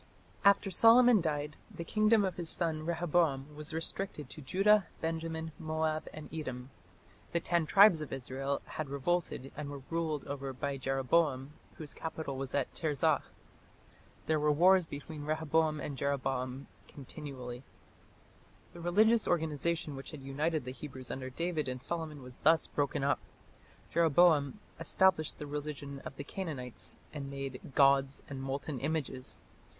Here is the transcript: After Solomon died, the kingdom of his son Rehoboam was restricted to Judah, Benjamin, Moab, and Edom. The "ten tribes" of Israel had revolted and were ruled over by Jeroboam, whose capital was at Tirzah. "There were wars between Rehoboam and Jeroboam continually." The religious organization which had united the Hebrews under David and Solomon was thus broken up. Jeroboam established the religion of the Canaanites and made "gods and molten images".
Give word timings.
After 0.43 0.71
Solomon 0.71 1.21
died, 1.21 1.57
the 1.69 1.83
kingdom 1.83 2.25
of 2.25 2.37
his 2.37 2.49
son 2.49 2.87
Rehoboam 2.87 3.55
was 3.55 3.71
restricted 3.71 4.31
to 4.31 4.41
Judah, 4.41 4.87
Benjamin, 4.99 5.51
Moab, 5.59 6.07
and 6.11 6.27
Edom. 6.33 6.71
The 7.33 7.39
"ten 7.39 7.67
tribes" 7.67 8.01
of 8.01 8.11
Israel 8.11 8.61
had 8.65 8.89
revolted 8.89 9.51
and 9.55 9.69
were 9.69 9.83
ruled 9.91 10.25
over 10.25 10.53
by 10.53 10.77
Jeroboam, 10.77 11.53
whose 11.77 11.93
capital 11.93 12.35
was 12.35 12.55
at 12.55 12.73
Tirzah. 12.73 13.21
"There 14.25 14.39
were 14.39 14.51
wars 14.51 14.87
between 14.87 15.23
Rehoboam 15.25 15.79
and 15.79 15.95
Jeroboam 15.99 16.65
continually." 16.87 17.63
The 18.73 18.79
religious 18.81 19.27
organization 19.27 19.95
which 19.95 20.09
had 20.09 20.23
united 20.23 20.65
the 20.65 20.71
Hebrews 20.71 21.11
under 21.11 21.29
David 21.29 21.67
and 21.67 21.83
Solomon 21.83 22.23
was 22.23 22.37
thus 22.37 22.65
broken 22.65 23.03
up. 23.03 23.19
Jeroboam 23.91 24.61
established 24.79 25.37
the 25.37 25.45
religion 25.45 25.99
of 25.99 26.15
the 26.15 26.23
Canaanites 26.23 26.95
and 27.13 27.29
made 27.29 27.61
"gods 27.75 28.23
and 28.27 28.41
molten 28.41 28.79
images". 28.79 29.41